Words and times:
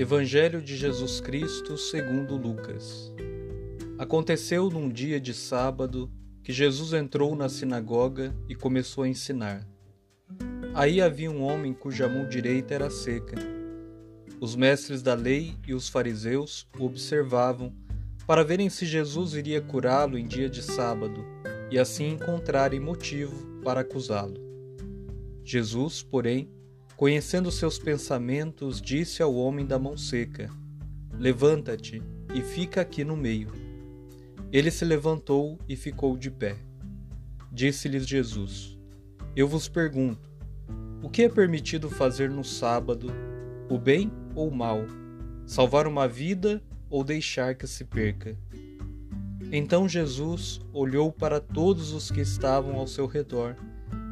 Evangelho 0.00 0.62
de 0.62 0.78
Jesus 0.78 1.20
Cristo 1.20 1.76
segundo 1.76 2.34
Lucas. 2.34 3.12
Aconteceu 3.98 4.70
num 4.70 4.88
dia 4.88 5.20
de 5.20 5.34
sábado 5.34 6.10
que 6.42 6.54
Jesus 6.54 6.94
entrou 6.94 7.36
na 7.36 7.50
sinagoga 7.50 8.34
e 8.48 8.54
começou 8.54 9.04
a 9.04 9.08
ensinar. 9.08 9.62
Aí 10.72 11.02
havia 11.02 11.30
um 11.30 11.42
homem 11.42 11.74
cuja 11.74 12.08
mão 12.08 12.26
direita 12.26 12.72
era 12.72 12.88
seca. 12.88 13.36
Os 14.40 14.56
mestres 14.56 15.02
da 15.02 15.12
lei 15.12 15.54
e 15.68 15.74
os 15.74 15.90
fariseus 15.90 16.66
o 16.78 16.86
observavam 16.86 17.70
para 18.26 18.42
verem 18.42 18.70
se 18.70 18.86
Jesus 18.86 19.34
iria 19.34 19.60
curá-lo 19.60 20.16
em 20.16 20.26
dia 20.26 20.48
de 20.48 20.62
sábado 20.62 21.22
e 21.70 21.78
assim 21.78 22.12
encontrarem 22.12 22.80
motivo 22.80 23.60
para 23.62 23.82
acusá-lo. 23.82 24.40
Jesus, 25.44 26.02
porém, 26.02 26.50
Conhecendo 27.00 27.50
seus 27.50 27.78
pensamentos, 27.78 28.78
disse 28.78 29.22
ao 29.22 29.34
homem 29.34 29.64
da 29.64 29.78
mão 29.78 29.96
seca: 29.96 30.50
Levanta-te 31.10 32.02
e 32.34 32.42
fica 32.42 32.82
aqui 32.82 33.02
no 33.04 33.16
meio. 33.16 33.50
Ele 34.52 34.70
se 34.70 34.84
levantou 34.84 35.58
e 35.66 35.76
ficou 35.76 36.14
de 36.14 36.30
pé. 36.30 36.58
Disse-lhes 37.50 38.06
Jesus: 38.06 38.78
Eu 39.34 39.48
vos 39.48 39.66
pergunto: 39.66 40.30
o 41.02 41.08
que 41.08 41.22
é 41.22 41.28
permitido 41.30 41.88
fazer 41.88 42.28
no 42.28 42.44
sábado, 42.44 43.10
o 43.70 43.78
bem 43.78 44.12
ou 44.34 44.48
o 44.48 44.54
mal? 44.54 44.84
Salvar 45.46 45.86
uma 45.86 46.06
vida 46.06 46.62
ou 46.90 47.02
deixar 47.02 47.54
que 47.54 47.66
se 47.66 47.86
perca? 47.86 48.36
Então 49.50 49.88
Jesus 49.88 50.60
olhou 50.70 51.10
para 51.10 51.40
todos 51.40 51.94
os 51.94 52.10
que 52.10 52.20
estavam 52.20 52.74
ao 52.76 52.86
seu 52.86 53.06
redor 53.06 53.56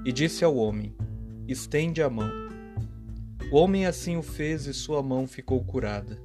e 0.06 0.11
disse 0.11 0.42
ao 0.42 0.56
homem: 0.56 0.97
Estende 1.47 2.00
a 2.00 2.08
mão. 2.08 2.47
O 3.50 3.56
homem 3.56 3.86
assim 3.86 4.14
o 4.14 4.22
fez 4.22 4.66
e 4.66 4.74
sua 4.74 5.02
mão 5.02 5.27
ficou 5.27 5.64
curada. 5.64 6.18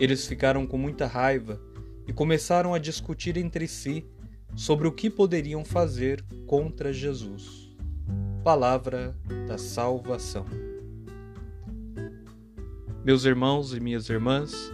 Eles 0.00 0.26
ficaram 0.26 0.66
com 0.66 0.76
muita 0.76 1.06
raiva 1.06 1.60
e 2.08 2.12
começaram 2.12 2.74
a 2.74 2.78
discutir 2.78 3.36
entre 3.36 3.68
si 3.68 4.04
sobre 4.56 4.88
o 4.88 4.92
que 4.92 5.08
poderiam 5.08 5.64
fazer 5.64 6.24
contra 6.44 6.92
Jesus. 6.92 7.72
Palavra 8.42 9.16
da 9.46 9.56
salvação. 9.58 10.44
Meus 13.04 13.24
irmãos 13.24 13.72
e 13.72 13.78
minhas 13.78 14.08
irmãs, 14.08 14.72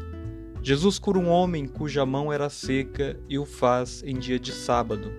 Jesus 0.63 0.99
cura 0.99 1.19
um 1.19 1.29
homem 1.29 1.69
cuja 1.69 2.07
mão 2.07 2.33
era 2.33 2.49
seca 2.49 3.21
e 3.29 3.39
o 3.39 3.45
faz 3.45 4.03
em 4.03 4.19
dia 4.19 4.39
de 4.39 4.51
sábado. 4.51 5.13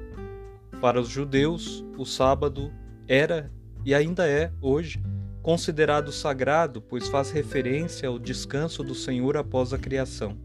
Para 0.82 1.00
os 1.00 1.08
judeus, 1.08 1.86
o 2.00 2.04
sábado 2.04 2.74
era 3.08 3.52
e 3.86 3.94
ainda 3.94 4.28
é, 4.28 4.52
hoje, 4.60 5.00
considerado 5.46 6.12
sagrado, 6.12 6.82
pois 6.82 7.08
faz 7.08 7.30
referência 7.30 8.10
ao 8.10 8.18
descanso 8.18 8.84
do 8.84 8.96
Senhor 8.96 9.38
após 9.38 9.74
a 9.74 9.78
criação. 9.78 10.36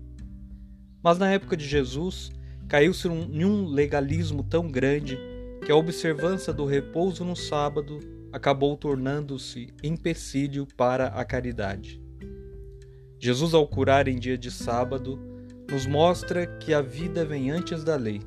Mas 1.03 1.17
na 1.17 1.31
época 1.31 1.57
de 1.57 1.67
Jesus, 1.67 2.31
caiu-se 2.69 3.09
em 3.09 3.43
um 3.43 3.65
legalismo 3.65 4.45
tão 4.45 4.71
grande 4.71 5.19
que 5.65 5.73
a 5.73 5.77
observância 5.77 6.53
do 6.53 6.67
repouso 6.67 7.25
no 7.25 7.35
sábado 7.35 7.99
acabou 8.31 8.77
tornando-se 8.77 9.73
empecilho 9.83 10.67
para 10.77 11.07
a 11.07 11.25
caridade. 11.25 11.99
Jesus, 13.19 13.55
ao 13.55 13.67
curar 13.67 14.07
em 14.07 14.19
dia 14.19 14.37
de 14.37 14.51
sábado, 14.51 15.19
nos 15.71 15.87
mostra 15.87 16.47
que 16.47 16.75
a 16.75 16.83
vida 16.83 17.25
vem 17.25 17.51
antes 17.51 17.83
da 17.83 17.97
lei. 17.97 18.21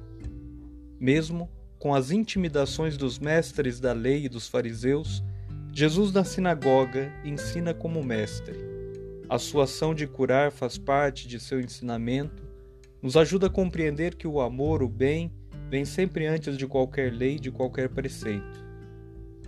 Mesmo 0.99 1.51
com 1.77 1.93
as 1.93 2.09
intimidações 2.09 2.97
dos 2.97 3.19
mestres 3.19 3.79
da 3.79 3.93
lei 3.93 4.25
e 4.25 4.29
dos 4.29 4.47
fariseus, 4.47 5.23
Jesus 5.75 6.13
na 6.13 6.23
sinagoga 6.23 7.11
ensina 7.25 7.73
como 7.73 8.03
mestre. 8.03 8.55
A 9.27 9.39
sua 9.39 9.63
ação 9.63 9.95
de 9.95 10.05
curar 10.05 10.51
faz 10.51 10.77
parte 10.77 11.27
de 11.27 11.39
seu 11.39 11.59
ensinamento, 11.59 12.43
nos 13.01 13.17
ajuda 13.17 13.47
a 13.47 13.49
compreender 13.49 14.13
que 14.13 14.27
o 14.27 14.39
amor, 14.39 14.83
o 14.83 14.87
bem, 14.87 15.33
vem 15.71 15.83
sempre 15.83 16.27
antes 16.27 16.59
de 16.59 16.67
qualquer 16.67 17.11
lei, 17.11 17.39
de 17.39 17.49
qualquer 17.49 17.89
preceito. 17.89 18.63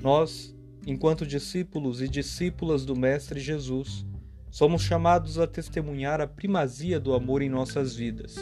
Nós, 0.01 0.57
enquanto 0.87 1.27
discípulos 1.27 2.01
e 2.01 2.07
discípulas 2.07 2.87
do 2.87 2.95
Mestre 2.95 3.39
Jesus, 3.39 4.03
somos 4.49 4.81
chamados 4.81 5.37
a 5.37 5.45
testemunhar 5.45 6.19
a 6.19 6.27
primazia 6.27 6.99
do 6.99 7.13
amor 7.13 7.43
em 7.43 7.49
nossas 7.49 7.95
vidas. 7.95 8.35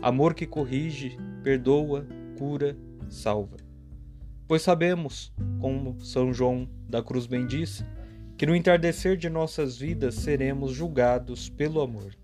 Amor 0.00 0.32
que 0.32 0.46
corrige, 0.46 1.18
perdoa, 1.42 2.06
cura, 2.38 2.74
salva. 3.10 3.67
Pois 4.48 4.62
sabemos, 4.62 5.30
como 5.60 6.00
São 6.00 6.32
João 6.32 6.66
da 6.88 7.02
Cruz 7.02 7.26
bem 7.26 7.46
disse, 7.46 7.84
que 8.34 8.46
no 8.46 8.56
entardecer 8.56 9.14
de 9.14 9.28
nossas 9.28 9.76
vidas 9.76 10.14
seremos 10.14 10.72
julgados 10.72 11.50
pelo 11.50 11.82
amor. 11.82 12.16